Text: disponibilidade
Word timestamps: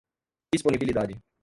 disponibilidade 0.51 1.21